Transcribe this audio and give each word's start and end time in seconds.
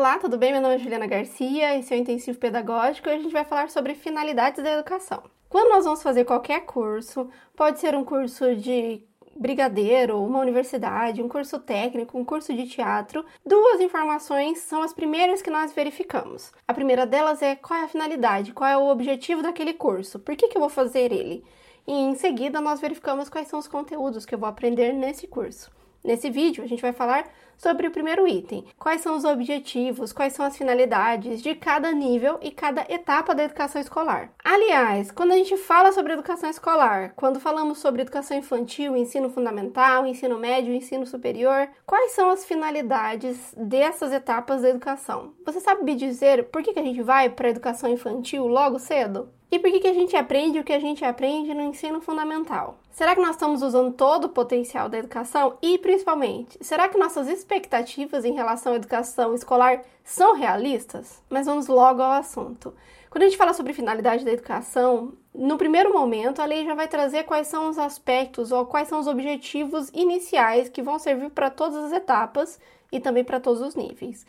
Olá, 0.00 0.16
tudo 0.16 0.38
bem? 0.38 0.50
Meu 0.50 0.62
nome 0.62 0.76
é 0.76 0.78
Juliana 0.78 1.06
Garcia, 1.06 1.78
esse 1.78 1.92
é 1.92 1.96
o 1.98 2.00
Intensivo 2.00 2.38
Pedagógico 2.38 3.06
e 3.06 3.12
a 3.12 3.18
gente 3.18 3.32
vai 3.32 3.44
falar 3.44 3.68
sobre 3.68 3.94
finalidades 3.94 4.64
da 4.64 4.72
educação. 4.72 5.22
Quando 5.46 5.68
nós 5.68 5.84
vamos 5.84 6.02
fazer 6.02 6.24
qualquer 6.24 6.64
curso, 6.64 7.28
pode 7.54 7.80
ser 7.80 7.94
um 7.94 8.02
curso 8.02 8.56
de 8.56 9.04
brigadeiro, 9.36 10.18
uma 10.24 10.38
universidade, 10.38 11.22
um 11.22 11.28
curso 11.28 11.58
técnico, 11.58 12.16
um 12.16 12.24
curso 12.24 12.54
de 12.54 12.66
teatro, 12.66 13.26
duas 13.44 13.78
informações 13.82 14.60
são 14.60 14.82
as 14.82 14.94
primeiras 14.94 15.42
que 15.42 15.50
nós 15.50 15.70
verificamos. 15.74 16.50
A 16.66 16.72
primeira 16.72 17.04
delas 17.04 17.42
é 17.42 17.54
qual 17.54 17.78
é 17.78 17.84
a 17.84 17.88
finalidade, 17.88 18.54
qual 18.54 18.70
é 18.70 18.78
o 18.78 18.88
objetivo 18.88 19.42
daquele 19.42 19.74
curso, 19.74 20.18
por 20.18 20.34
que, 20.34 20.48
que 20.48 20.56
eu 20.56 20.62
vou 20.62 20.70
fazer 20.70 21.12
ele? 21.12 21.44
E 21.86 21.92
em 21.92 22.14
seguida 22.14 22.58
nós 22.58 22.80
verificamos 22.80 23.28
quais 23.28 23.48
são 23.48 23.58
os 23.58 23.68
conteúdos 23.68 24.24
que 24.24 24.34
eu 24.34 24.38
vou 24.38 24.48
aprender 24.48 24.94
nesse 24.94 25.26
curso. 25.26 25.70
Nesse 26.02 26.30
vídeo, 26.30 26.64
a 26.64 26.66
gente 26.66 26.82
vai 26.82 26.92
falar 26.92 27.26
sobre 27.60 27.86
o 27.86 27.90
primeiro 27.90 28.26
item: 28.26 28.64
quais 28.78 29.02
são 29.02 29.16
os 29.16 29.24
objetivos, 29.24 30.12
quais 30.12 30.32
são 30.32 30.44
as 30.44 30.56
finalidades 30.56 31.42
de 31.42 31.54
cada 31.54 31.92
nível 31.92 32.38
e 32.40 32.50
cada 32.50 32.86
etapa 32.88 33.34
da 33.34 33.44
educação 33.44 33.80
escolar. 33.80 34.32
Aliás, 34.42 35.10
quando 35.10 35.32
a 35.32 35.36
gente 35.36 35.56
fala 35.58 35.92
sobre 35.92 36.14
educação 36.14 36.48
escolar, 36.48 37.12
quando 37.14 37.38
falamos 37.38 37.78
sobre 37.78 38.02
educação 38.02 38.36
infantil, 38.36 38.96
ensino 38.96 39.28
fundamental, 39.28 40.06
ensino 40.06 40.38
médio, 40.38 40.74
ensino 40.74 41.06
superior, 41.06 41.68
quais 41.86 42.12
são 42.12 42.30
as 42.30 42.44
finalidades 42.44 43.54
dessas 43.56 44.10
etapas 44.12 44.62
da 44.62 44.70
educação? 44.70 45.34
Você 45.44 45.60
sabe 45.60 45.84
me 45.84 45.94
dizer 45.94 46.44
por 46.44 46.62
que 46.62 46.78
a 46.78 46.82
gente 46.82 47.02
vai 47.02 47.28
para 47.28 47.48
a 47.48 47.50
educação 47.50 47.90
infantil 47.90 48.46
logo 48.46 48.78
cedo? 48.78 49.28
E 49.52 49.58
por 49.58 49.70
que, 49.70 49.80
que 49.80 49.88
a 49.88 49.94
gente 49.94 50.16
aprende 50.16 50.60
o 50.60 50.64
que 50.64 50.72
a 50.72 50.78
gente 50.78 51.04
aprende 51.04 51.52
no 51.52 51.62
ensino 51.62 52.00
fundamental? 52.00 52.79
Será 52.90 53.14
que 53.14 53.20
nós 53.20 53.30
estamos 53.30 53.62
usando 53.62 53.92
todo 53.92 54.24
o 54.24 54.28
potencial 54.28 54.88
da 54.88 54.98
educação? 54.98 55.56
E, 55.62 55.78
principalmente, 55.78 56.58
será 56.60 56.88
que 56.88 56.98
nossas 56.98 57.28
expectativas 57.28 58.24
em 58.24 58.34
relação 58.34 58.72
à 58.72 58.76
educação 58.76 59.34
escolar 59.34 59.82
são 60.04 60.34
realistas? 60.34 61.22
Mas 61.30 61.46
vamos 61.46 61.68
logo 61.68 62.02
ao 62.02 62.12
assunto. 62.12 62.74
Quando 63.08 63.22
a 63.22 63.26
gente 63.26 63.38
fala 63.38 63.54
sobre 63.54 63.72
finalidade 63.72 64.24
da 64.24 64.32
educação, 64.32 65.14
no 65.34 65.56
primeiro 65.56 65.92
momento, 65.92 66.42
a 66.42 66.44
lei 66.44 66.64
já 66.64 66.74
vai 66.74 66.88
trazer 66.88 67.24
quais 67.24 67.46
são 67.46 67.68
os 67.68 67.78
aspectos 67.78 68.52
ou 68.52 68.66
quais 68.66 68.88
são 68.88 69.00
os 69.00 69.06
objetivos 69.06 69.88
iniciais 69.94 70.68
que 70.68 70.82
vão 70.82 70.98
servir 70.98 71.30
para 71.30 71.50
todas 71.50 71.84
as 71.84 71.92
etapas 71.92 72.60
e 72.92 73.00
também 73.00 73.24
para 73.24 73.40
todos 73.40 73.62
os 73.62 73.74
níveis. 73.74 74.26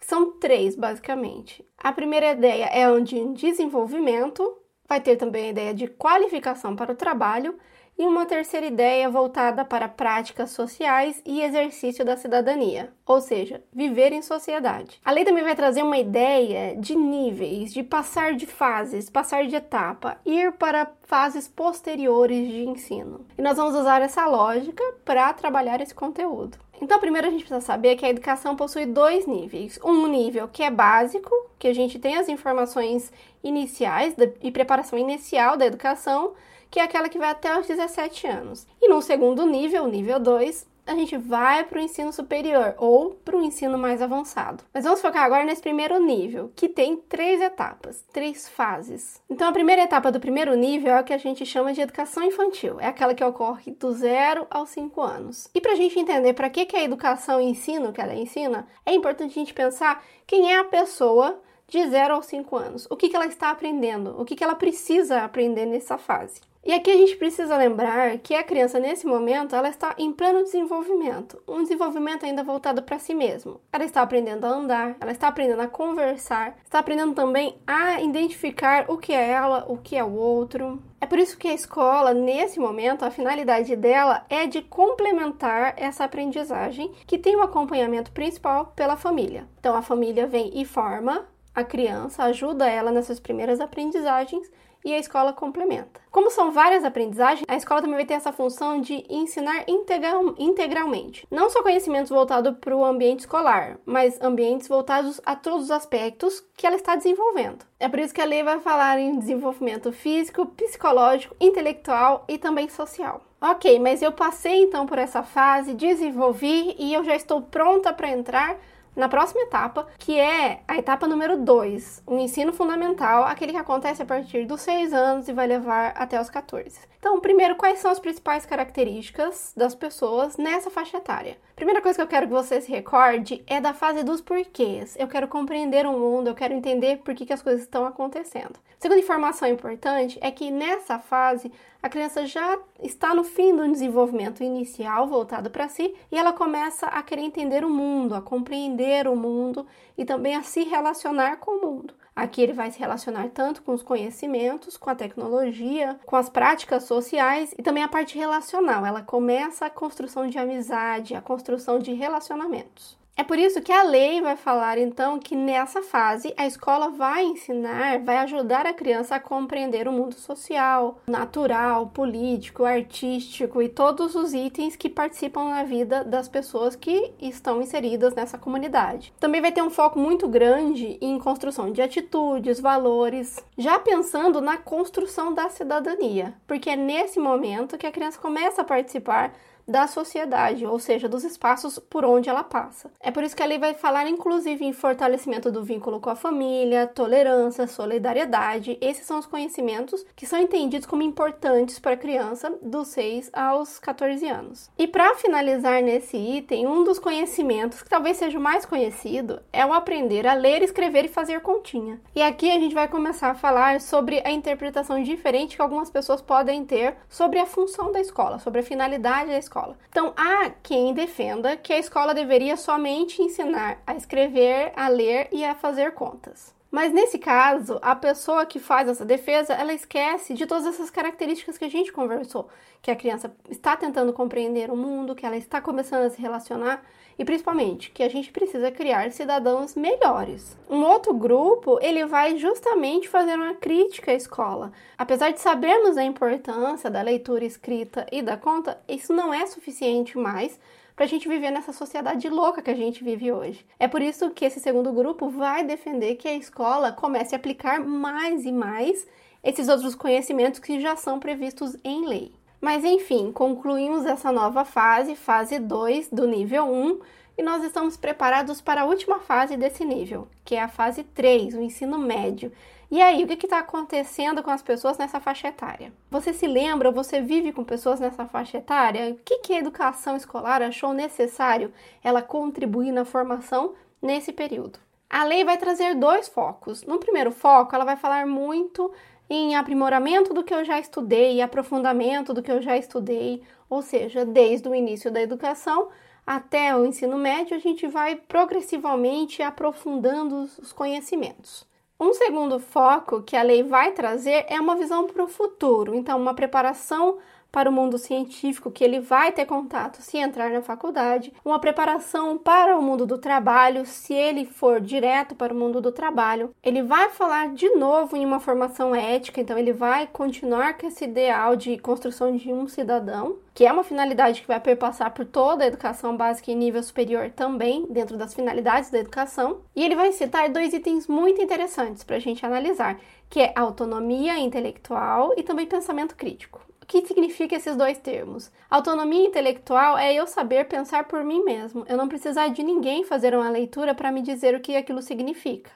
São 0.00 0.32
três, 0.32 0.74
basicamente. 0.74 1.64
A 1.76 1.92
primeira 1.92 2.32
ideia 2.32 2.66
é 2.66 2.88
o 2.90 3.00
de 3.00 3.24
desenvolvimento, 3.34 4.56
vai 4.88 5.00
ter 5.00 5.16
também 5.16 5.46
a 5.46 5.50
ideia 5.50 5.74
de 5.74 5.86
qualificação 5.86 6.74
para 6.74 6.92
o 6.92 6.96
trabalho 6.96 7.54
e 7.98 8.06
uma 8.06 8.24
terceira 8.24 8.64
ideia 8.64 9.10
voltada 9.10 9.64
para 9.64 9.88
práticas 9.88 10.50
sociais 10.50 11.20
e 11.26 11.42
exercício 11.42 12.04
da 12.04 12.16
cidadania, 12.16 12.92
ou 13.04 13.20
seja, 13.20 13.60
viver 13.72 14.12
em 14.12 14.22
sociedade. 14.22 15.00
A 15.04 15.10
lei 15.10 15.24
também 15.24 15.42
vai 15.42 15.56
trazer 15.56 15.82
uma 15.82 15.98
ideia 15.98 16.76
de 16.76 16.94
níveis, 16.94 17.74
de 17.74 17.82
passar 17.82 18.34
de 18.34 18.46
fases, 18.46 19.10
passar 19.10 19.46
de 19.46 19.56
etapa, 19.56 20.16
ir 20.24 20.52
para 20.52 20.90
fases 21.02 21.48
posteriores 21.48 22.48
de 22.48 22.64
ensino. 22.64 23.26
E 23.36 23.42
nós 23.42 23.56
vamos 23.56 23.74
usar 23.74 24.00
essa 24.00 24.24
lógica 24.26 24.84
para 25.04 25.32
trabalhar 25.32 25.80
esse 25.80 25.94
conteúdo. 25.94 26.56
Então, 26.80 27.00
primeiro 27.00 27.26
a 27.26 27.30
gente 27.30 27.40
precisa 27.40 27.60
saber 27.60 27.96
que 27.96 28.06
a 28.06 28.08
educação 28.08 28.54
possui 28.54 28.86
dois 28.86 29.26
níveis. 29.26 29.80
Um 29.84 30.06
nível 30.06 30.46
que 30.46 30.62
é 30.62 30.70
básico, 30.70 31.30
que 31.58 31.66
a 31.66 31.74
gente 31.74 31.98
tem 31.98 32.16
as 32.16 32.28
informações 32.28 33.12
iniciais 33.42 34.14
e 34.40 34.52
preparação 34.52 34.96
inicial 34.96 35.56
da 35.56 35.66
educação, 35.66 36.34
que 36.70 36.80
é 36.80 36.82
aquela 36.82 37.08
que 37.08 37.18
vai 37.18 37.30
até 37.30 37.58
os 37.58 37.66
17 37.66 38.26
anos. 38.26 38.66
E 38.80 38.88
no 38.88 39.00
segundo 39.02 39.46
nível, 39.46 39.86
nível 39.86 40.18
2, 40.18 40.66
a 40.88 40.94
gente 40.94 41.18
vai 41.18 41.64
para 41.64 41.78
o 41.78 41.82
ensino 41.82 42.12
superior 42.12 42.74
ou 42.78 43.10
para 43.10 43.36
o 43.36 43.42
ensino 43.42 43.76
mais 43.76 44.00
avançado. 44.00 44.64
Mas 44.72 44.84
vamos 44.84 45.02
focar 45.02 45.22
agora 45.22 45.44
nesse 45.44 45.60
primeiro 45.60 46.00
nível, 46.00 46.50
que 46.56 46.68
tem 46.68 46.96
três 46.96 47.42
etapas, 47.42 48.02
três 48.10 48.48
fases. 48.48 49.20
Então, 49.28 49.48
a 49.48 49.52
primeira 49.52 49.82
etapa 49.82 50.10
do 50.10 50.18
primeiro 50.18 50.54
nível 50.56 50.94
é 50.94 51.00
o 51.00 51.04
que 51.04 51.12
a 51.12 51.18
gente 51.18 51.44
chama 51.44 51.74
de 51.74 51.82
educação 51.82 52.22
infantil, 52.22 52.80
é 52.80 52.86
aquela 52.86 53.14
que 53.14 53.22
ocorre 53.22 53.72
do 53.72 53.92
zero 53.92 54.46
aos 54.50 54.70
cinco 54.70 55.02
anos. 55.02 55.48
E 55.54 55.60
para 55.60 55.72
a 55.72 55.76
gente 55.76 55.98
entender 55.98 56.32
para 56.32 56.48
que, 56.48 56.64
que 56.64 56.76
a 56.76 56.82
educação 56.82 57.38
ensina 57.40 57.90
o 57.90 57.92
que 57.92 58.00
ela 58.00 58.14
ensina, 58.14 58.66
é 58.86 58.94
importante 58.94 59.32
a 59.32 59.40
gente 59.40 59.52
pensar 59.52 60.02
quem 60.26 60.52
é 60.52 60.58
a 60.58 60.64
pessoa 60.64 61.38
de 61.68 61.86
0 61.86 62.14
aos 62.14 62.26
5 62.26 62.56
anos. 62.56 62.86
O 62.90 62.96
que, 62.96 63.10
que 63.10 63.16
ela 63.16 63.26
está 63.26 63.50
aprendendo? 63.50 64.18
O 64.18 64.24
que, 64.24 64.34
que 64.34 64.42
ela 64.42 64.54
precisa 64.54 65.22
aprender 65.22 65.66
nessa 65.66 65.98
fase? 65.98 66.40
E 66.64 66.72
aqui 66.72 66.90
a 66.90 66.96
gente 66.96 67.16
precisa 67.16 67.56
lembrar 67.56 68.18
que 68.18 68.34
a 68.34 68.42
criança 68.42 68.78
nesse 68.78 69.06
momento 69.06 69.54
ela 69.54 69.68
está 69.68 69.94
em 69.96 70.12
pleno 70.12 70.42
desenvolvimento, 70.42 71.40
um 71.48 71.62
desenvolvimento 71.62 72.26
ainda 72.26 72.42
voltado 72.42 72.82
para 72.82 72.98
si 72.98 73.14
mesmo. 73.14 73.60
Ela 73.72 73.84
está 73.84 74.02
aprendendo 74.02 74.44
a 74.44 74.50
andar, 74.50 74.96
ela 75.00 75.12
está 75.12 75.28
aprendendo 75.28 75.62
a 75.62 75.68
conversar, 75.68 76.58
está 76.64 76.80
aprendendo 76.80 77.14
também 77.14 77.56
a 77.66 78.00
identificar 78.02 78.86
o 78.88 78.98
que 78.98 79.12
é 79.12 79.30
ela, 79.30 79.64
o 79.68 79.78
que 79.78 79.96
é 79.96 80.04
o 80.04 80.12
outro. 80.12 80.82
É 81.00 81.06
por 81.06 81.18
isso 81.18 81.38
que 81.38 81.46
a 81.46 81.54
escola, 81.54 82.12
nesse 82.12 82.58
momento, 82.58 83.04
a 83.04 83.10
finalidade 83.10 83.74
dela 83.76 84.26
é 84.28 84.46
de 84.46 84.60
complementar 84.60 85.74
essa 85.76 86.04
aprendizagem 86.04 86.92
que 87.06 87.16
tem 87.16 87.36
um 87.36 87.42
acompanhamento 87.42 88.10
principal 88.10 88.72
pela 88.74 88.96
família. 88.96 89.46
Então 89.60 89.76
a 89.76 89.82
família 89.82 90.26
vem 90.26 90.50
e 90.60 90.64
forma 90.64 91.26
a 91.58 91.64
criança, 91.64 92.22
ajuda 92.22 92.68
ela 92.68 92.92
nessas 92.92 93.18
primeiras 93.18 93.60
aprendizagens 93.60 94.48
e 94.84 94.94
a 94.94 94.98
escola 94.98 95.32
complementa. 95.32 96.00
Como 96.10 96.30
são 96.30 96.52
várias 96.52 96.84
aprendizagens, 96.84 97.44
a 97.48 97.56
escola 97.56 97.80
também 97.80 97.96
vai 97.96 98.06
ter 98.06 98.14
essa 98.14 98.32
função 98.32 98.80
de 98.80 99.04
ensinar 99.08 99.64
integral, 99.66 100.34
integralmente. 100.38 101.26
Não 101.30 101.50
só 101.50 101.62
conhecimentos 101.62 102.10
voltados 102.10 102.56
para 102.60 102.76
o 102.76 102.84
ambiente 102.84 103.20
escolar, 103.20 103.78
mas 103.84 104.20
ambientes 104.20 104.68
voltados 104.68 105.20
a 105.26 105.34
todos 105.34 105.64
os 105.64 105.70
aspectos 105.70 106.44
que 106.56 106.66
ela 106.66 106.76
está 106.76 106.94
desenvolvendo. 106.94 107.66
É 107.80 107.88
por 107.88 107.98
isso 107.98 108.14
que 108.14 108.20
a 108.20 108.24
lei 108.24 108.42
vai 108.44 108.60
falar 108.60 108.98
em 108.98 109.18
desenvolvimento 109.18 109.92
físico, 109.92 110.46
psicológico, 110.46 111.34
intelectual 111.40 112.24
e 112.28 112.38
também 112.38 112.68
social. 112.68 113.22
Ok, 113.40 113.78
mas 113.78 114.00
eu 114.00 114.12
passei 114.12 114.62
então 114.62 114.86
por 114.86 114.98
essa 114.98 115.22
fase, 115.22 115.74
desenvolvi 115.74 116.74
e 116.78 116.94
eu 116.94 117.04
já 117.04 117.14
estou 117.14 117.42
pronta 117.42 117.92
para 117.92 118.10
entrar 118.10 118.56
na 118.98 119.08
próxima 119.08 119.42
etapa, 119.42 119.86
que 119.96 120.18
é 120.18 120.60
a 120.66 120.76
etapa 120.76 121.06
número 121.06 121.36
2, 121.36 122.02
o 122.04 122.18
ensino 122.18 122.52
fundamental, 122.52 123.22
aquele 123.22 123.52
que 123.52 123.58
acontece 123.58 124.02
a 124.02 124.04
partir 124.04 124.44
dos 124.44 124.60
6 124.62 124.92
anos 124.92 125.28
e 125.28 125.32
vai 125.32 125.46
levar 125.46 125.92
até 125.96 126.20
os 126.20 126.28
14. 126.28 126.80
Então, 126.98 127.20
primeiro, 127.20 127.54
quais 127.54 127.78
são 127.78 127.92
as 127.92 128.00
principais 128.00 128.44
características 128.44 129.52
das 129.56 129.72
pessoas 129.72 130.36
nessa 130.36 130.68
faixa 130.68 130.96
etária? 130.96 131.38
Primeira 131.54 131.80
coisa 131.80 131.96
que 131.96 132.02
eu 132.02 132.08
quero 132.08 132.26
que 132.26 132.32
você 132.32 132.60
se 132.60 132.70
recorde 132.72 133.42
é 133.46 133.60
da 133.60 133.72
fase 133.72 134.02
dos 134.02 134.20
porquês. 134.20 134.96
Eu 134.98 135.06
quero 135.06 135.28
compreender 135.28 135.86
o 135.86 135.92
mundo, 135.92 136.26
eu 136.26 136.34
quero 136.34 136.54
entender 136.54 136.98
por 136.98 137.14
que, 137.14 137.24
que 137.24 137.32
as 137.32 137.42
coisas 137.42 137.62
estão 137.62 137.86
acontecendo. 137.86 138.58
Segunda 138.80 139.00
informação 139.00 139.48
importante 139.48 140.18
é 140.20 140.30
que 140.30 140.50
nessa 140.50 140.98
fase 140.98 141.52
a 141.80 141.88
criança 141.88 142.26
já 142.26 142.58
está 142.82 143.14
no 143.14 143.22
fim 143.22 143.54
do 143.54 143.68
desenvolvimento 143.70 144.42
inicial 144.42 145.06
voltado 145.06 145.50
para 145.50 145.68
si 145.68 145.94
e 146.10 146.16
ela 146.16 146.32
começa 146.32 146.86
a 146.86 147.02
querer 147.02 147.22
entender 147.22 147.64
o 147.64 147.70
mundo, 147.70 148.14
a 148.14 148.22
compreender 148.22 148.87
o 149.08 149.16
mundo 149.16 149.66
e 149.96 150.04
também 150.04 150.36
a 150.36 150.42
se 150.42 150.64
relacionar 150.64 151.36
com 151.36 151.52
o 151.52 151.60
mundo. 151.60 151.94
Aqui 152.14 152.42
ele 152.42 152.52
vai 152.52 152.70
se 152.70 152.80
relacionar 152.80 153.28
tanto 153.28 153.62
com 153.62 153.72
os 153.72 153.82
conhecimentos, 153.82 154.76
com 154.76 154.90
a 154.90 154.94
tecnologia, 154.94 156.00
com 156.04 156.16
as 156.16 156.28
práticas 156.28 156.84
sociais 156.84 157.54
e 157.56 157.62
também 157.62 157.84
a 157.84 157.88
parte 157.88 158.18
relacional. 158.18 158.84
Ela 158.84 159.02
começa 159.02 159.66
a 159.66 159.70
construção 159.70 160.26
de 160.26 160.36
amizade, 160.36 161.14
a 161.14 161.22
construção 161.22 161.78
de 161.78 161.92
relacionamentos. 161.92 162.98
É 163.18 163.24
por 163.24 163.36
isso 163.36 163.60
que 163.60 163.72
a 163.72 163.82
lei 163.82 164.22
vai 164.22 164.36
falar 164.36 164.78
então 164.78 165.18
que 165.18 165.34
nessa 165.34 165.82
fase 165.82 166.32
a 166.36 166.46
escola 166.46 166.90
vai 166.90 167.24
ensinar, 167.24 167.98
vai 167.98 168.18
ajudar 168.18 168.64
a 168.64 168.72
criança 168.72 169.16
a 169.16 169.20
compreender 169.20 169.88
o 169.88 169.92
mundo 169.92 170.14
social, 170.14 171.00
natural, 171.04 171.88
político, 171.88 172.64
artístico 172.64 173.60
e 173.60 173.68
todos 173.68 174.14
os 174.14 174.32
itens 174.32 174.76
que 174.76 174.88
participam 174.88 175.46
na 175.46 175.64
vida 175.64 176.04
das 176.04 176.28
pessoas 176.28 176.76
que 176.76 177.12
estão 177.20 177.60
inseridas 177.60 178.14
nessa 178.14 178.38
comunidade. 178.38 179.12
Também 179.18 179.40
vai 179.40 179.50
ter 179.50 179.62
um 179.62 179.70
foco 179.70 179.98
muito 179.98 180.28
grande 180.28 180.96
em 181.00 181.18
construção 181.18 181.72
de 181.72 181.82
atitudes, 181.82 182.60
valores, 182.60 183.44
já 183.58 183.80
pensando 183.80 184.40
na 184.40 184.56
construção 184.58 185.34
da 185.34 185.48
cidadania, 185.48 186.34
porque 186.46 186.70
é 186.70 186.76
nesse 186.76 187.18
momento 187.18 187.76
que 187.76 187.86
a 187.86 187.90
criança 187.90 188.20
começa 188.20 188.62
a 188.62 188.64
participar 188.64 189.32
da 189.68 189.86
sociedade, 189.86 190.64
ou 190.64 190.78
seja, 190.78 191.08
dos 191.08 191.22
espaços 191.22 191.78
por 191.78 192.04
onde 192.04 192.30
ela 192.30 192.42
passa. 192.42 192.90
É 192.98 193.10
por 193.10 193.22
isso 193.22 193.36
que 193.36 193.42
a 193.42 193.46
lei 193.46 193.58
vai 193.58 193.74
falar, 193.74 194.08
inclusive, 194.08 194.64
em 194.64 194.72
fortalecimento 194.72 195.52
do 195.52 195.62
vínculo 195.62 196.00
com 196.00 196.08
a 196.08 196.16
família, 196.16 196.86
tolerância, 196.86 197.66
solidariedade. 197.66 198.78
Esses 198.80 199.06
são 199.06 199.18
os 199.18 199.26
conhecimentos 199.26 200.06
que 200.16 200.26
são 200.26 200.40
entendidos 200.40 200.86
como 200.86 201.02
importantes 201.02 201.78
para 201.78 201.92
a 201.92 201.98
criança 201.98 202.56
dos 202.62 202.88
6 202.88 203.30
aos 203.34 203.78
14 203.78 204.26
anos. 204.26 204.70
E 204.78 204.86
para 204.86 205.14
finalizar 205.16 205.82
nesse 205.82 206.16
item, 206.16 206.66
um 206.66 206.82
dos 206.82 206.98
conhecimentos 206.98 207.82
que 207.82 207.90
talvez 207.90 208.16
seja 208.16 208.38
o 208.38 208.42
mais 208.42 208.64
conhecido 208.64 209.40
é 209.52 209.66
o 209.66 209.74
aprender 209.74 210.26
a 210.26 210.32
ler, 210.32 210.62
escrever 210.62 211.04
e 211.04 211.08
fazer 211.08 211.40
continha. 211.40 212.00
E 212.14 212.22
aqui 212.22 212.50
a 212.50 212.58
gente 212.58 212.74
vai 212.74 212.88
começar 212.88 213.30
a 213.30 213.34
falar 213.34 213.80
sobre 213.82 214.22
a 214.24 214.30
interpretação 214.30 215.02
diferente 215.02 215.56
que 215.56 215.62
algumas 215.62 215.90
pessoas 215.90 216.22
podem 216.22 216.64
ter 216.64 216.96
sobre 217.08 217.38
a 217.38 217.46
função 217.46 217.92
da 217.92 218.00
escola, 218.00 218.38
sobre 218.38 218.60
a 218.60 218.64
finalidade 218.64 219.30
da 219.30 219.38
escola 219.38 219.57
escola. 219.58 219.76
Então, 219.88 220.12
há 220.16 220.50
quem 220.62 220.94
defenda 220.94 221.56
que 221.56 221.72
a 221.72 221.78
escola 221.78 222.14
deveria 222.14 222.56
somente 222.56 223.20
ensinar 223.22 223.82
a 223.86 223.94
escrever, 223.94 224.72
a 224.76 224.88
ler 224.88 225.28
e 225.32 225.44
a 225.44 225.54
fazer 225.54 225.92
contas. 225.92 226.54
Mas 226.70 226.92
nesse 226.92 227.18
caso, 227.18 227.78
a 227.80 227.96
pessoa 227.96 228.44
que 228.44 228.58
faz 228.58 228.88
essa 228.88 229.04
defesa, 229.04 229.54
ela 229.54 229.72
esquece 229.72 230.34
de 230.34 230.46
todas 230.46 230.66
essas 230.66 230.90
características 230.90 231.56
que 231.56 231.64
a 231.64 231.70
gente 231.70 231.90
conversou, 231.90 232.48
que 232.82 232.90
a 232.90 232.96
criança 232.96 233.34
está 233.48 233.74
tentando 233.74 234.12
compreender 234.12 234.70
o 234.70 234.76
mundo, 234.76 235.14
que 235.14 235.24
ela 235.24 235.36
está 235.36 235.62
começando 235.62 236.04
a 236.04 236.10
se 236.10 236.20
relacionar 236.20 236.84
e 237.18 237.24
principalmente 237.24 237.90
que 237.90 238.02
a 238.02 238.08
gente 238.08 238.30
precisa 238.30 238.70
criar 238.70 239.10
cidadãos 239.10 239.74
melhores. 239.74 240.56
Um 240.70 240.82
outro 240.82 241.12
grupo, 241.12 241.78
ele 241.82 242.06
vai 242.06 242.38
justamente 242.38 243.08
fazer 243.08 243.34
uma 243.34 243.54
crítica 243.54 244.12
à 244.12 244.14
escola. 244.14 244.72
Apesar 244.96 245.32
de 245.32 245.40
sabermos 245.40 245.96
a 245.96 246.04
importância 246.04 246.88
da 246.88 247.02
leitura 247.02 247.44
escrita 247.44 248.06
e 248.12 248.22
da 248.22 248.36
conta, 248.36 248.80
isso 248.88 249.12
não 249.12 249.34
é 249.34 249.44
suficiente 249.46 250.16
mais 250.16 250.58
para 250.94 251.04
a 251.04 251.08
gente 251.08 251.28
viver 251.28 251.50
nessa 251.52 251.72
sociedade 251.72 252.28
louca 252.28 252.60
que 252.60 252.70
a 252.70 252.74
gente 252.74 253.04
vive 253.04 253.30
hoje. 253.30 253.64
É 253.78 253.86
por 253.86 254.02
isso 254.02 254.30
que 254.30 254.44
esse 254.44 254.58
segundo 254.58 254.92
grupo 254.92 255.28
vai 255.28 255.64
defender 255.64 256.16
que 256.16 256.26
a 256.26 256.34
escola 256.34 256.90
comece 256.90 257.34
a 257.34 257.38
aplicar 257.38 257.78
mais 257.80 258.44
e 258.44 258.50
mais 258.50 259.06
esses 259.42 259.68
outros 259.68 259.94
conhecimentos 259.94 260.58
que 260.58 260.80
já 260.80 260.96
são 260.96 261.20
previstos 261.20 261.76
em 261.84 262.04
lei. 262.04 262.32
Mas 262.60 262.84
enfim, 262.84 263.30
concluímos 263.30 264.04
essa 264.04 264.32
nova 264.32 264.64
fase, 264.64 265.14
fase 265.14 265.58
2 265.58 266.10
do 266.10 266.26
nível 266.26 266.64
1, 266.64 267.00
e 267.38 267.42
nós 267.42 267.62
estamos 267.62 267.96
preparados 267.96 268.60
para 268.60 268.82
a 268.82 268.84
última 268.84 269.20
fase 269.20 269.56
desse 269.56 269.84
nível, 269.84 270.26
que 270.44 270.56
é 270.56 270.62
a 270.62 270.68
fase 270.68 271.04
3, 271.04 271.54
o 271.54 271.62
ensino 271.62 271.96
médio. 271.96 272.50
E 272.90 273.00
aí, 273.00 273.22
o 273.22 273.26
que 273.28 273.46
está 273.46 273.58
acontecendo 273.58 274.42
com 274.42 274.50
as 274.50 274.62
pessoas 274.62 274.98
nessa 274.98 275.20
faixa 275.20 275.48
etária? 275.48 275.92
Você 276.10 276.32
se 276.32 276.46
lembra, 276.46 276.90
você 276.90 277.20
vive 277.20 277.52
com 277.52 277.62
pessoas 277.62 278.00
nessa 278.00 278.26
faixa 278.26 278.58
etária? 278.58 279.10
O 279.10 279.18
que, 279.24 279.38
que 279.38 279.52
a 279.52 279.58
educação 279.58 280.16
escolar 280.16 280.62
achou 280.62 280.92
necessário 280.92 281.72
ela 282.02 282.22
contribuir 282.22 282.90
na 282.90 283.04
formação 283.04 283.74
nesse 284.02 284.32
período? 284.32 284.80
A 285.10 285.24
lei 285.24 285.44
vai 285.44 285.56
trazer 285.56 285.94
dois 285.94 286.28
focos. 286.28 286.82
No 286.82 286.98
primeiro 286.98 287.32
foco, 287.32 287.74
ela 287.74 287.84
vai 287.84 287.96
falar 287.96 288.26
muito 288.26 288.92
em 289.30 289.56
aprimoramento 289.56 290.34
do 290.34 290.42
que 290.42 290.54
eu 290.54 290.64
já 290.64 290.78
estudei, 290.78 291.40
aprofundamento 291.40 292.32
do 292.32 292.42
que 292.42 292.50
eu 292.50 292.60
já 292.60 292.76
estudei, 292.76 293.42
ou 293.68 293.82
seja, 293.82 294.24
desde 294.24 294.68
o 294.68 294.74
início 294.74 295.10
da 295.10 295.20
educação 295.20 295.88
até 296.26 296.76
o 296.76 296.84
ensino 296.84 297.16
médio, 297.16 297.56
a 297.56 297.60
gente 297.60 297.86
vai 297.86 298.14
progressivamente 298.14 299.42
aprofundando 299.42 300.42
os 300.60 300.72
conhecimentos. 300.72 301.66
Um 301.98 302.12
segundo 302.12 302.60
foco 302.60 303.22
que 303.22 303.34
a 303.34 303.42
lei 303.42 303.62
vai 303.62 303.92
trazer 303.92 304.44
é 304.48 304.60
uma 304.60 304.76
visão 304.76 305.06
para 305.06 305.24
o 305.24 305.28
futuro, 305.28 305.94
então, 305.94 306.20
uma 306.20 306.34
preparação 306.34 307.18
para 307.50 307.68
o 307.68 307.72
mundo 307.72 307.98
científico 307.98 308.70
que 308.70 308.84
ele 308.84 309.00
vai 309.00 309.32
ter 309.32 309.46
contato 309.46 310.02
se 310.02 310.18
entrar 310.18 310.50
na 310.50 310.62
faculdade, 310.62 311.32
uma 311.44 311.58
preparação 311.58 312.36
para 312.36 312.76
o 312.76 312.82
mundo 312.82 313.06
do 313.06 313.18
trabalho 313.18 313.86
se 313.86 314.12
ele 314.12 314.44
for 314.44 314.80
direto 314.80 315.34
para 315.34 315.52
o 315.52 315.56
mundo 315.56 315.80
do 315.80 315.90
trabalho. 315.90 316.54
Ele 316.62 316.82
vai 316.82 317.08
falar 317.10 317.54
de 317.54 317.68
novo 317.70 318.16
em 318.16 318.24
uma 318.24 318.40
formação 318.40 318.94
ética, 318.94 319.40
então 319.40 319.58
ele 319.58 319.72
vai 319.72 320.06
continuar 320.06 320.76
com 320.76 320.86
esse 320.86 321.04
ideal 321.04 321.56
de 321.56 321.78
construção 321.78 322.36
de 322.36 322.52
um 322.52 322.68
cidadão, 322.68 323.36
que 323.54 323.66
é 323.66 323.72
uma 323.72 323.82
finalidade 323.82 324.42
que 324.42 324.46
vai 324.46 324.60
perpassar 324.60 325.12
por 325.12 325.24
toda 325.24 325.64
a 325.64 325.66
educação 325.66 326.16
básica 326.16 326.50
e 326.50 326.54
nível 326.54 326.82
superior 326.82 327.30
também, 327.30 327.86
dentro 327.90 328.16
das 328.16 328.34
finalidades 328.34 328.90
da 328.90 328.98
educação. 328.98 329.62
E 329.74 329.84
ele 329.84 329.96
vai 329.96 330.12
citar 330.12 330.48
dois 330.48 330.72
itens 330.72 331.08
muito 331.08 331.42
interessantes 331.42 332.04
para 332.04 332.16
a 332.16 332.20
gente 332.20 332.44
analisar, 332.44 333.00
que 333.28 333.40
é 333.40 333.52
autonomia 333.56 334.38
intelectual 334.38 335.34
e 335.36 335.42
também 335.42 335.66
pensamento 335.66 336.14
crítico 336.14 336.67
que 336.88 337.06
significa 337.06 337.54
esses 337.54 337.76
dois 337.76 337.98
termos? 337.98 338.50
Autonomia 338.70 339.26
intelectual 339.26 339.98
é 339.98 340.14
eu 340.14 340.26
saber 340.26 340.64
pensar 340.66 341.04
por 341.04 341.22
mim 341.22 341.44
mesmo, 341.44 341.84
eu 341.86 341.98
não 341.98 342.08
precisar 342.08 342.48
de 342.48 342.62
ninguém 342.62 343.04
fazer 343.04 343.34
uma 343.34 343.50
leitura 343.50 343.94
para 343.94 344.10
me 344.10 344.22
dizer 344.22 344.54
o 344.54 344.60
que 344.60 344.74
aquilo 344.74 345.02
significa. 345.02 345.70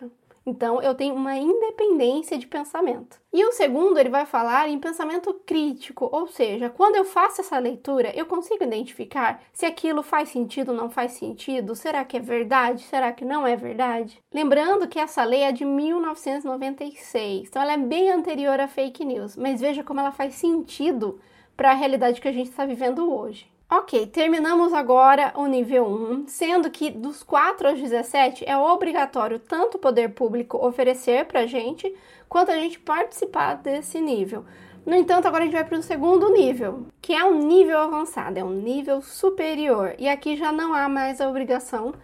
Então, 0.45 0.83
eu 0.83 0.95
tenho 0.95 1.15
uma 1.15 1.37
independência 1.37 2.37
de 2.37 2.47
pensamento. 2.47 3.21
E 3.33 3.45
o 3.45 3.53
segundo, 3.53 3.99
ele 3.99 4.09
vai 4.09 4.27
falar 4.27 4.69
em 4.69 4.79
pensamento 4.79 5.33
crítico, 5.47 6.09
ou 6.13 6.27
seja, 6.27 6.69
quando 6.69 6.97
eu 6.97 7.05
faço 7.05 7.41
essa 7.41 7.59
leitura, 7.59 8.13
eu 8.15 8.27
consigo 8.27 8.65
identificar 8.65 9.41
se 9.53 9.65
aquilo 9.65 10.03
faz 10.03 10.31
sentido 10.31 10.71
ou 10.71 10.77
não 10.77 10.91
faz 10.91 11.13
sentido, 11.13 11.77
será 11.77 12.05
que 12.05 12.17
é 12.17 12.21
verdade, 12.21 12.83
será 12.83 13.13
que 13.13 13.25
não 13.25 13.47
é 13.47 13.55
verdade? 13.55 14.21
Lembrando 14.33 14.89
que 14.89 14.99
essa 14.99 15.23
lei 15.25 15.43
é 15.43 15.53
de 15.53 15.65
1996, 15.65 17.49
então 17.49 17.63
ela 17.63 17.75
é 17.75 17.79
bem 17.79 18.11
anterior 18.11 18.59
à 18.59 18.67
fake 18.67 19.05
news, 19.05 19.37
mas 19.37 19.61
veja 19.61 19.85
como 19.85 20.01
ela 20.01 20.13
faz 20.13 20.35
sentido 20.35 21.21
para 21.57 21.71
a 21.71 21.75
realidade 21.75 22.21
que 22.21 22.29
a 22.29 22.33
gente 22.33 22.51
está 22.51 22.67
vivendo 22.67 23.13
hoje. 23.13 23.52
Ok, 23.75 24.07
terminamos 24.09 24.75
agora 24.75 25.33
o 25.35 25.47
nível 25.47 25.87
1, 25.87 26.29
sendo 26.29 26.71
que 26.71 26.91
dos 26.91 27.23
4 27.23 27.69
aos 27.69 27.81
17 27.81 28.45
é 28.47 28.55
obrigatório 28.55 29.39
tanto 29.39 29.79
o 29.79 29.81
poder 29.81 30.11
público 30.11 30.59
oferecer 30.59 31.25
para 31.25 31.41
a 31.41 31.47
gente, 31.47 31.91
quanto 32.29 32.51
a 32.51 32.57
gente 32.57 32.79
participar 32.79 33.55
desse 33.55 33.99
nível. 33.99 34.45
No 34.85 34.95
entanto, 34.95 35.27
agora 35.27 35.45
a 35.45 35.47
gente 35.47 35.55
vai 35.55 35.65
para 35.65 35.79
o 35.79 35.83
segundo 35.83 36.31
nível, 36.35 36.85
que 37.01 37.15
é 37.15 37.25
um 37.25 37.47
nível 37.47 37.79
avançado, 37.79 38.39
é 38.39 38.45
um 38.45 38.53
nível 38.53 39.01
superior. 39.01 39.95
E 39.99 40.07
aqui 40.07 40.37
já 40.37 40.53
não 40.53 40.75
há 40.75 40.87
mais 40.87 41.19
a 41.19 41.27
obrigação 41.31 41.95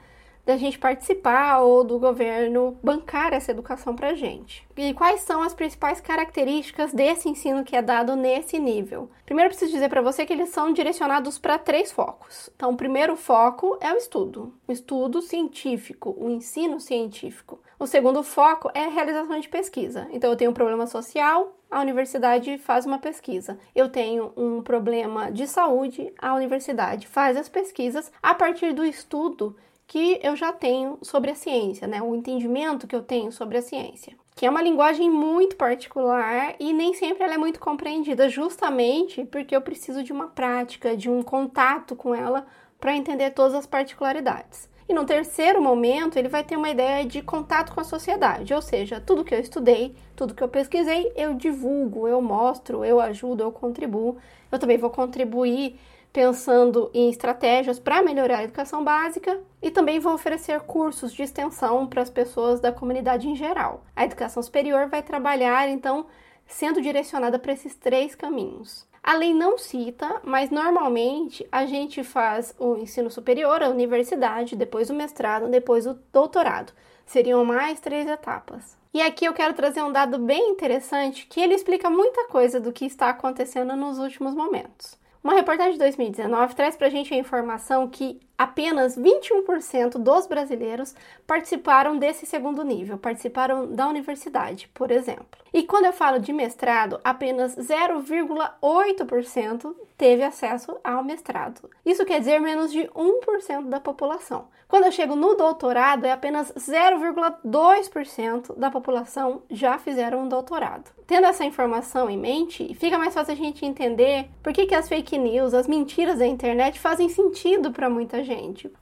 da 0.49 0.56
gente 0.56 0.79
participar 0.79 1.59
ou 1.59 1.85
do 1.85 1.99
governo 1.99 2.79
bancar 2.83 3.35
essa 3.35 3.50
educação 3.50 3.95
para 3.95 4.15
gente. 4.15 4.67
E 4.79 4.95
quais 4.95 5.21
são 5.21 5.43
as 5.43 5.53
principais 5.53 6.00
características 6.00 6.91
desse 6.91 7.29
ensino 7.29 7.62
que 7.62 7.77
é 7.77 7.83
dado 7.83 8.17
nesse 8.17 8.59
nível? 8.59 9.11
Primeiro, 9.27 9.50
preciso 9.50 9.71
dizer 9.71 9.91
para 9.91 10.00
você 10.00 10.25
que 10.25 10.33
eles 10.33 10.49
são 10.49 10.73
direcionados 10.73 11.39
para 11.39 11.59
três 11.59 11.93
focos. 11.93 12.49
Então, 12.56 12.71
o 12.71 12.77
primeiro 12.79 13.15
foco 13.15 13.77
é 13.79 13.93
o 13.93 13.99
estudo, 13.99 14.55
o 14.67 14.73
estudo 14.73 15.21
científico, 15.21 16.17
o 16.19 16.31
ensino 16.31 16.81
científico. 16.81 17.61
O 17.79 17.87
segundo 17.87 18.23
foco 18.23 18.71
é 18.73 18.87
a 18.87 18.89
realização 18.89 19.39
de 19.39 19.50
pesquisa. 19.50 20.09
Então, 20.11 20.31
eu 20.31 20.37
tenho 20.37 20.50
um 20.50 20.55
problema 20.55 20.87
social, 20.87 21.59
a 21.71 21.83
universidade 21.83 22.56
faz 22.56 22.87
uma 22.87 22.99
pesquisa. 22.99 23.59
Eu 23.77 23.91
tenho 23.91 24.33
um 24.35 24.62
problema 24.62 25.31
de 25.31 25.47
saúde, 25.47 26.11
a 26.19 26.33
universidade 26.35 27.06
faz 27.06 27.37
as 27.37 27.50
pesquisas 27.50 28.11
a 28.23 28.35
partir 28.35 28.73
do 28.73 28.83
estudo 28.83 29.55
que 29.88 30.20
eu 30.23 30.37
já 30.37 30.52
tenho 30.52 30.99
sobre 31.00 31.31
a 31.31 31.35
ciência, 31.35 31.88
né? 31.88 32.02
O 32.02 32.14
entendimento 32.14 32.87
que 32.87 32.94
eu 32.94 33.02
tenho 33.02 33.32
sobre 33.32 33.56
a 33.56 33.62
ciência. 33.62 34.14
Que 34.37 34.44
é 34.44 34.50
uma 34.50 34.62
linguagem 34.62 35.11
muito 35.11 35.56
particular 35.56 36.55
e 36.61 36.75
nem 36.75 36.93
sempre 36.93 37.25
ela 37.25 37.35
é 37.35 37.38
muito 37.38 37.58
compreendida, 37.58 38.29
justamente 38.29 39.25
porque 39.25 39.56
eu 39.56 39.62
preciso 39.62 40.05
de 40.05 40.12
uma 40.12 40.29
prática, 40.29 40.94
de 40.94 41.11
um 41.11 41.23
contato 41.23 41.96
com 41.96 42.14
ela 42.14 42.46
para 42.79 42.94
entender 42.94 43.31
todas 43.31 43.55
as 43.55 43.67
particularidades. 43.67 44.68
E 44.87 44.92
no 44.95 45.07
terceiro 45.07 45.61
momento, 45.61 46.18
ele 46.18 46.28
vai 46.28 46.45
ter 46.45 46.57
uma 46.57 46.71
ideia 46.71 47.04
de 47.04 47.23
contato 47.23 47.73
com 47.73 47.80
a 47.80 47.85
sociedade, 47.85 48.54
ou 48.54 48.62
seja, 48.62 49.00
tudo 49.00 49.25
que 49.25 49.35
eu 49.35 49.40
estudei, 49.40 49.95
tudo 50.14 50.35
que 50.35 50.42
eu 50.42 50.49
pesquisei, 50.49 51.12
eu 51.16 51.35
divulgo, 51.35 52.07
eu 52.07 52.21
mostro, 52.23 52.85
eu 52.85 53.00
ajudo, 53.00 53.42
eu 53.42 53.52
contribuo. 53.52 54.16
Eu 54.50 54.59
também 54.59 54.78
vou 54.78 54.90
contribuir 54.90 55.78
pensando 56.12 56.91
em 56.95 57.11
estratégias 57.11 57.79
para 57.79 58.03
melhorar 58.03 58.38
a 58.38 58.45
educação 58.45 58.83
básica 58.83 59.41
e 59.62 59.71
também 59.71 59.99
vou 59.99 60.15
oferecer 60.15 60.61
cursos 60.61 61.12
de 61.12 61.23
extensão 61.23 61.87
para 61.87 62.03
as 62.03 62.11
pessoas 62.11 62.61
da 62.61 62.73
comunidade 62.73 63.29
em 63.29 63.37
geral. 63.37 63.85
A 63.95 64.05
educação 64.05 64.43
superior 64.43 64.88
vai 64.88 65.03
trabalhar, 65.03 65.69
então, 65.69 66.07
sendo 66.47 66.81
direcionada 66.81 67.38
para 67.38 67.53
esses 67.53 67.75
três 67.75 68.15
caminhos. 68.15 68.88
A 69.03 69.15
lei 69.15 69.33
não 69.33 69.57
cita, 69.57 70.21
mas 70.23 70.50
normalmente 70.50 71.47
a 71.50 71.65
gente 71.65 72.03
faz 72.03 72.55
o 72.59 72.77
ensino 72.77 73.11
superior, 73.11 73.62
a 73.62 73.69
universidade, 73.69 74.57
depois 74.57 74.91
o 74.91 74.95
mestrado, 74.95 75.49
depois 75.49 75.87
o 75.87 75.99
doutorado. 76.12 76.73
Seriam 77.07 77.45
mais 77.45 77.81
três 77.81 78.07
etapas. 78.07 78.77
E 78.93 79.00
aqui 79.00 79.25
eu 79.25 79.33
quero 79.33 79.55
trazer 79.55 79.83
um 79.83 79.93
dado 79.93 80.19
bem 80.19 80.50
interessante 80.50 81.27
que 81.27 81.41
ele 81.41 81.55
explica 81.55 81.88
muita 81.88 82.27
coisa 82.29 82.59
do 82.59 82.73
que 82.73 82.85
está 82.85 83.11
acontecendo 83.11 83.77
nos 83.77 83.99
últimos 83.99 84.35
momentos. 84.35 84.99
Uma 85.22 85.34
reportagem 85.34 85.72
de 85.72 85.78
2019 85.78 86.54
traz 86.54 86.76
para 86.76 86.87
a 86.87 86.90
gente 86.90 87.12
a 87.12 87.16
informação 87.16 87.88
que 87.88 88.20
apenas 88.38 88.97
21% 88.97 89.99
dos 89.99 90.28
brasileiros 90.28 90.95
participaram 91.26 91.99
desse 91.99 92.25
segundo 92.25 92.62
nível, 92.62 92.97
participaram 92.97 93.66
da 93.66 93.88
universidade, 93.88 94.71
por 94.73 94.92
exemplo. 94.92 95.26
E 95.52 95.64
quando 95.64 95.87
eu 95.87 95.92
falo 95.92 96.21
de 96.21 96.33
mestrado, 96.33 97.00
apenas 97.02 97.57
0,8% 97.57 99.75
teve 99.97 100.23
acesso 100.23 100.78
ao 100.85 101.02
mestrado. 101.02 101.68
Isso 101.85 102.04
quer 102.04 102.21
dizer 102.21 102.38
menos 102.38 102.71
de 102.71 102.88
1% 102.95 103.68
da 103.68 103.80
população. 103.80 104.47
Quando 104.68 104.85
eu 104.85 104.92
chego 104.92 105.16
no 105.16 105.35
doutorado, 105.35 106.04
é 106.04 106.12
apenas 106.12 106.52
0,2% 106.52 108.54
da 108.57 108.71
população 108.71 109.42
já 109.50 109.78
fizeram 109.78 110.25
um 110.25 110.28
doutorado. 110.28 110.90
Tendo 111.07 111.26
essa 111.26 111.45
informação 111.45 112.11
em 112.11 112.18
mente, 112.18 112.75
fica 112.75 112.99
mais 112.99 113.14
fácil 113.14 113.33
a 113.33 113.37
gente 113.37 113.64
entender 113.64 114.28
por 114.42 114.52
que, 114.52 114.66
que 114.66 114.75
as 114.75 114.88
fake 114.88 115.16
news, 115.16 115.54
as 115.54 115.66
mentiras 115.66 116.18
da 116.18 116.26
internet 116.26 116.78
fazem 116.78 117.09
sentido 117.09 117.73
para 117.73 117.88
muita 117.88 118.23
gente. 118.23 118.27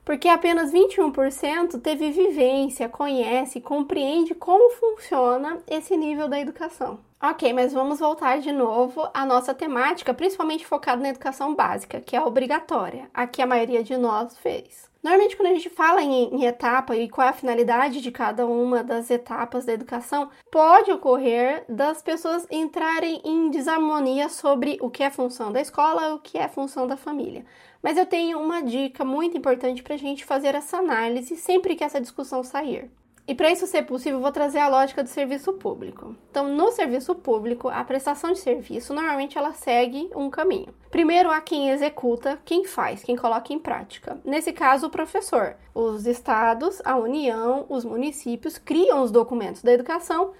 Porque 0.04 0.28
apenas 0.28 0.72
21% 0.72 1.80
teve 1.80 2.10
vivência, 2.10 2.88
conhece, 2.88 3.60
compreende 3.60 4.34
como 4.34 4.70
funciona 4.70 5.62
esse 5.68 5.96
nível 5.96 6.28
da 6.28 6.40
educação. 6.40 6.98
Ok, 7.22 7.50
mas 7.54 7.72
vamos 7.72 7.98
voltar 7.98 8.40
de 8.40 8.52
novo 8.52 9.08
à 9.14 9.24
nossa 9.24 9.54
temática, 9.54 10.12
principalmente 10.12 10.66
focada 10.66 11.00
na 11.00 11.08
educação 11.08 11.54
básica, 11.54 12.00
que 12.00 12.14
é 12.14 12.20
obrigatória, 12.20 13.08
a 13.14 13.26
que 13.26 13.40
a 13.40 13.46
maioria 13.46 13.82
de 13.82 13.96
nós 13.96 14.36
fez. 14.38 14.90
Normalmente, 15.02 15.36
quando 15.36 15.50
a 15.50 15.54
gente 15.54 15.70
fala 15.70 16.02
em, 16.02 16.34
em, 16.34 16.44
etapa 16.44 16.96
e 16.96 17.08
qual 17.08 17.28
é 17.28 17.30
a 17.30 17.32
finalidade 17.32 18.00
de 18.00 18.10
cada 18.10 18.44
uma 18.44 18.82
das 18.82 19.08
etapas 19.08 19.64
da 19.64 19.72
educação, 19.72 20.28
pode 20.50 20.90
ocorrer 20.90 21.64
das 21.68 22.02
pessoas 22.02 22.44
entrarem 22.50 23.22
em 23.24 23.48
desarmonia 23.48 24.28
sobre 24.28 24.76
o 24.80 24.90
que 24.90 25.04
é 25.04 25.10
função 25.10 25.52
da 25.52 25.60
escola 25.60 26.08
e 26.08 26.12
o 26.12 26.18
que 26.18 26.36
é 26.36 26.48
função 26.48 26.88
da 26.88 26.96
família. 26.96 27.46
Mas 27.86 27.96
eu 27.96 28.04
tenho 28.04 28.40
uma 28.40 28.64
dica 28.64 29.04
muito 29.04 29.38
importante 29.38 29.80
para 29.80 29.94
a 29.94 29.96
gente 29.96 30.24
fazer 30.24 30.56
essa 30.56 30.78
análise 30.78 31.36
sempre 31.36 31.76
que 31.76 31.84
essa 31.84 32.00
discussão 32.00 32.42
sair. 32.42 32.90
E 33.28 33.32
para 33.32 33.48
isso 33.48 33.64
ser 33.64 33.82
possível, 33.82 34.18
vou 34.18 34.32
trazer 34.32 34.58
a 34.58 34.68
lógica 34.68 35.04
do 35.04 35.08
serviço 35.08 35.52
público. 35.52 36.16
Então, 36.28 36.52
no 36.52 36.72
serviço 36.72 37.14
público, 37.14 37.68
a 37.68 37.84
prestação 37.84 38.32
de 38.32 38.40
serviço 38.40 38.92
normalmente 38.92 39.38
ela 39.38 39.52
segue 39.52 40.10
um 40.16 40.28
caminho. 40.28 40.74
Primeiro 40.90 41.30
há 41.30 41.40
quem 41.40 41.70
executa, 41.70 42.40
quem 42.44 42.64
faz, 42.64 43.04
quem 43.04 43.14
coloca 43.14 43.52
em 43.52 43.58
prática. 43.60 44.18
Nesse 44.24 44.52
caso, 44.52 44.88
o 44.88 44.90
professor. 44.90 45.54
Os 45.72 46.08
estados, 46.08 46.82
a 46.84 46.96
União, 46.96 47.66
os 47.68 47.84
municípios 47.84 48.58
criam 48.58 49.00
os 49.00 49.12
documentos 49.12 49.62
da 49.62 49.72
educação 49.72 50.32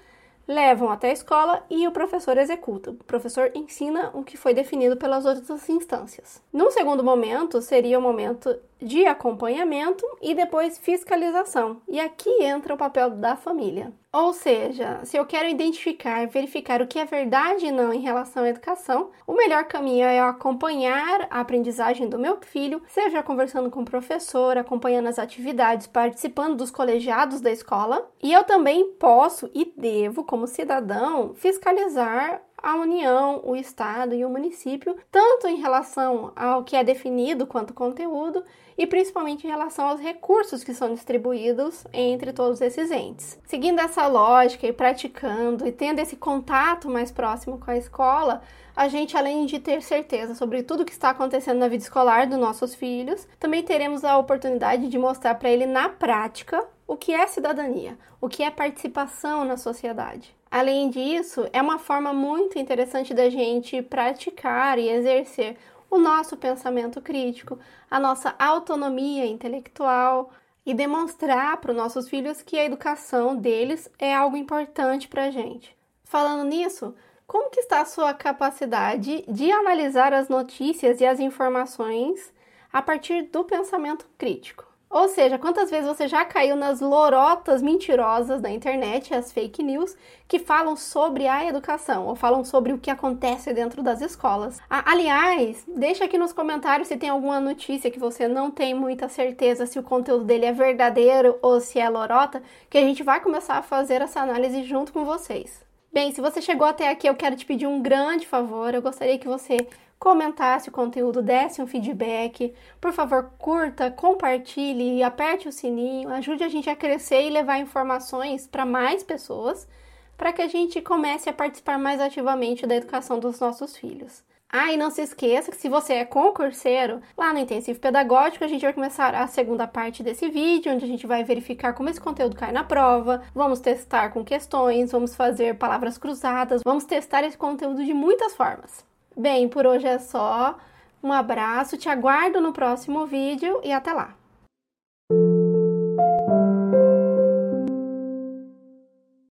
levam 0.47 0.89
até 0.89 1.09
a 1.09 1.13
escola 1.13 1.63
e 1.69 1.87
o 1.87 1.91
professor 1.91 2.37
executa. 2.37 2.91
O 2.91 3.03
professor 3.03 3.51
ensina 3.53 4.11
o 4.13 4.23
que 4.23 4.37
foi 4.37 4.53
definido 4.53 4.95
pelas 4.95 5.25
outras 5.25 5.67
instâncias. 5.69 6.41
Num 6.53 6.71
segundo 6.71 7.03
momento, 7.03 7.61
seria 7.61 7.99
o 7.99 8.01
momento 8.01 8.57
de 8.81 9.05
acompanhamento 9.05 10.05
e 10.21 10.33
depois 10.33 10.77
fiscalização. 10.77 11.81
E 11.87 11.99
aqui 11.99 12.29
entra 12.43 12.73
o 12.73 12.77
papel 12.77 13.09
da 13.09 13.35
família. 13.35 13.91
Ou 14.17 14.33
seja, 14.33 14.99
se 15.03 15.15
eu 15.15 15.27
quero 15.27 15.47
identificar, 15.47 16.25
verificar 16.25 16.81
o 16.81 16.87
que 16.87 16.97
é 16.97 17.05
verdade 17.05 17.67
e 17.67 17.71
não 17.71 17.93
em 17.93 18.01
relação 18.01 18.43
à 18.43 18.49
educação, 18.49 19.11
o 19.27 19.35
melhor 19.35 19.65
caminho 19.65 20.07
é 20.07 20.19
acompanhar 20.19 21.27
a 21.29 21.39
aprendizagem 21.39 22.09
do 22.09 22.17
meu 22.17 22.39
filho, 22.41 22.81
seja 22.87 23.21
conversando 23.21 23.69
com 23.69 23.81
o 23.81 23.85
professor, 23.85 24.57
acompanhando 24.57 25.05
as 25.05 25.19
atividades, 25.19 25.85
participando 25.85 26.55
dos 26.55 26.71
colegiados 26.71 27.41
da 27.41 27.51
escola. 27.51 28.09
E 28.19 28.33
eu 28.33 28.43
também 28.43 28.91
posso 28.93 29.51
e 29.53 29.71
devo, 29.77 30.23
como 30.23 30.47
cidadão, 30.47 31.35
fiscalizar 31.35 32.41
a 32.67 32.75
União, 32.75 33.39
o 33.45 33.55
Estado 33.55 34.13
e 34.13 34.25
o 34.25 34.29
município, 34.29 34.97
tanto 35.09 35.47
em 35.47 35.55
relação 35.55 36.33
ao 36.35 36.65
que 36.65 36.75
é 36.75 36.83
definido 36.83 37.47
quanto 37.47 37.73
conteúdo 37.73 38.43
e 38.77 38.85
principalmente 38.85 39.47
em 39.47 39.49
relação 39.49 39.87
aos 39.87 40.01
recursos 40.01 40.65
que 40.65 40.73
são 40.73 40.93
distribuídos 40.93 41.85
entre 41.93 42.33
todos 42.33 42.59
esses 42.59 42.91
entes. 42.91 43.39
Seguindo 43.45 43.79
essa 43.79 44.05
lógica 44.07 44.67
e 44.67 44.73
praticando 44.73 45.65
e 45.65 45.71
tendo 45.71 45.99
esse 45.99 46.17
contato 46.17 46.89
mais 46.89 47.09
próximo 47.09 47.57
com 47.57 47.71
a 47.71 47.77
escola, 47.77 48.41
a 48.75 48.89
gente, 48.89 49.15
além 49.15 49.45
de 49.45 49.59
ter 49.59 49.81
certeza 49.81 50.35
sobre 50.35 50.61
tudo 50.61 50.83
que 50.83 50.91
está 50.91 51.11
acontecendo 51.11 51.59
na 51.59 51.69
vida 51.69 51.85
escolar 51.85 52.27
dos 52.27 52.37
nossos 52.37 52.75
filhos, 52.75 53.25
também 53.39 53.63
teremos 53.63 54.03
a 54.03 54.17
oportunidade 54.17 54.89
de 54.89 54.99
mostrar 54.99 55.35
para 55.35 55.49
ele 55.49 55.65
na 55.65 55.87
prática 55.87 56.67
o 56.85 56.97
que 56.97 57.13
é 57.13 57.25
cidadania, 57.27 57.97
o 58.19 58.27
que 58.27 58.43
é 58.43 58.51
participação 58.51 59.45
na 59.45 59.55
sociedade. 59.55 60.36
Além 60.49 60.89
disso, 60.89 61.47
é 61.51 61.61
uma 61.61 61.77
forma 61.77 62.13
muito 62.13 62.57
interessante 62.57 63.13
da 63.13 63.29
gente 63.29 63.81
praticar 63.81 64.79
e 64.79 64.89
exercer 64.89 65.57
o 65.89 65.97
nosso 65.97 66.37
pensamento 66.37 67.01
crítico, 67.01 67.59
a 67.89 67.99
nossa 67.99 68.35
autonomia 68.37 69.25
intelectual 69.25 70.31
e 70.65 70.73
demonstrar 70.73 71.57
para 71.57 71.71
os 71.71 71.77
nossos 71.77 72.09
filhos 72.09 72.41
que 72.41 72.59
a 72.59 72.65
educação 72.65 73.35
deles 73.35 73.89
é 73.97 74.13
algo 74.13 74.35
importante 74.35 75.07
para 75.07 75.25
a 75.25 75.31
gente. 75.31 75.75
Falando 76.03 76.43
nisso, 76.43 76.93
como 77.25 77.49
que 77.49 77.61
está 77.61 77.81
a 77.81 77.85
sua 77.85 78.13
capacidade 78.13 79.23
de 79.27 79.51
analisar 79.51 80.13
as 80.13 80.27
notícias 80.27 80.99
e 81.01 81.05
as 81.05 81.19
informações 81.19 82.33
a 82.71 82.81
partir 82.81 83.23
do 83.23 83.43
pensamento 83.43 84.07
crítico? 84.17 84.66
Ou 84.89 85.09
seja, 85.09 85.37
quantas 85.37 85.69
vezes 85.69 85.85
você 85.85 86.07
já 86.07 86.23
caiu 86.23 86.55
nas 86.55 86.79
lorotas 86.79 87.61
mentirosas 87.61 88.39
da 88.39 88.49
internet, 88.49 89.13
as 89.13 89.33
fake 89.33 89.61
news, 89.61 89.95
que 90.27 90.39
falam 90.39 90.77
sobre 90.77 91.27
a 91.27 91.45
educação 91.45 92.07
ou 92.07 92.15
falam 92.15 92.45
sobre 92.45 92.71
o 92.71 92.77
que 92.77 92.89
acontece 92.89 93.53
dentro 93.53 93.83
das 93.83 93.99
escolas? 93.99 94.61
aliás, 94.69 95.65
deixa 95.67 96.05
aqui 96.05 96.17
nos 96.17 96.31
comentários 96.31 96.87
se 96.87 96.95
tem 96.95 97.09
alguma 97.09 97.39
notícia 97.39 97.91
que 97.91 97.99
você 97.99 98.27
não 98.29 98.49
tem 98.49 98.73
muita 98.73 99.09
certeza 99.09 99.65
se 99.65 99.77
o 99.77 99.83
conteúdo 99.83 100.23
dele 100.23 100.45
é 100.45 100.53
verdadeiro 100.53 101.37
ou 101.41 101.59
se 101.59 101.79
é 101.79 101.89
lorota, 101.89 102.41
que 102.69 102.77
a 102.77 102.81
gente 102.81 103.03
vai 103.03 103.19
começar 103.19 103.57
a 103.57 103.61
fazer 103.61 104.01
essa 104.01 104.21
análise 104.21 104.63
junto 104.63 104.93
com 104.93 105.03
vocês. 105.03 105.66
Bem, 105.97 106.11
se 106.11 106.21
você 106.21 106.43
chegou 106.43 106.67
até 106.67 106.91
aqui, 106.91 107.09
eu 107.09 107.15
quero 107.15 107.35
te 107.35 107.43
pedir 107.43 107.65
um 107.65 107.81
grande 107.81 108.27
favor. 108.27 108.71
Eu 108.71 108.83
gostaria 108.83 109.17
que 109.17 109.27
você 109.27 109.67
comentasse 109.97 110.69
o 110.69 110.71
conteúdo, 110.71 111.23
desse 111.23 111.59
um 111.59 111.65
feedback. 111.65 112.53
Por 112.79 112.93
favor, 112.93 113.31
curta, 113.39 113.89
compartilhe, 113.89 115.01
aperte 115.01 115.49
o 115.49 115.51
sininho, 115.51 116.09
ajude 116.11 116.43
a 116.43 116.49
gente 116.49 116.69
a 116.69 116.75
crescer 116.75 117.23
e 117.23 117.31
levar 117.31 117.57
informações 117.57 118.45
para 118.45 118.63
mais 118.63 119.01
pessoas, 119.01 119.67
para 120.15 120.31
que 120.31 120.43
a 120.43 120.47
gente 120.47 120.79
comece 120.83 121.31
a 121.31 121.33
participar 121.33 121.79
mais 121.79 121.99
ativamente 121.99 122.67
da 122.67 122.75
educação 122.75 123.17
dos 123.17 123.39
nossos 123.39 123.75
filhos. 123.75 124.23
Ah, 124.49 124.71
e 124.71 124.77
não 124.77 124.89
se 124.89 125.01
esqueça 125.01 125.51
que 125.51 125.57
se 125.57 125.67
você 125.67 125.95
é 125.95 126.05
concurseiro, 126.05 127.01
lá 127.17 127.33
no 127.33 127.39
Intensivo 127.39 127.79
Pedagógico 127.79 128.45
a 128.45 128.47
gente 128.47 128.61
vai 128.61 128.71
começar 128.71 129.13
a 129.13 129.27
segunda 129.27 129.67
parte 129.67 130.01
desse 130.01 130.29
vídeo, 130.29 130.71
onde 130.71 130.85
a 130.85 130.87
gente 130.87 131.05
vai 131.05 131.21
verificar 131.23 131.73
como 131.73 131.89
esse 131.89 131.99
conteúdo 131.99 132.35
cai 132.35 132.53
na 132.53 132.63
prova, 132.63 133.23
vamos 133.35 133.59
testar 133.59 134.09
com 134.09 134.23
questões, 134.23 134.91
vamos 134.91 135.15
fazer 135.15 135.57
palavras 135.57 135.97
cruzadas, 135.97 136.61
vamos 136.65 136.85
testar 136.85 137.23
esse 137.23 137.37
conteúdo 137.37 137.83
de 137.83 137.93
muitas 137.93 138.35
formas. 138.35 138.85
Bem, 139.17 139.49
por 139.49 139.65
hoje 139.65 139.87
é 139.87 139.99
só. 139.99 140.57
Um 141.03 141.11
abraço, 141.11 141.77
te 141.77 141.89
aguardo 141.89 142.39
no 142.39 142.53
próximo 142.53 143.05
vídeo 143.05 143.59
e 143.63 143.71
até 143.73 143.91
lá! 143.91 144.15